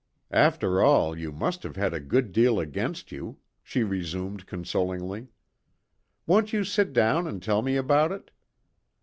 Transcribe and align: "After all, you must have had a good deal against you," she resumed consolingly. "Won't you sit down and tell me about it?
"After 0.31 0.81
all, 0.81 1.15
you 1.15 1.31
must 1.31 1.61
have 1.61 1.75
had 1.75 1.93
a 1.93 1.99
good 1.99 2.31
deal 2.31 2.59
against 2.59 3.11
you," 3.11 3.37
she 3.61 3.83
resumed 3.83 4.47
consolingly. 4.47 5.27
"Won't 6.25 6.51
you 6.51 6.63
sit 6.63 6.91
down 6.91 7.27
and 7.27 7.39
tell 7.39 7.61
me 7.61 7.75
about 7.75 8.11
it? 8.11 8.31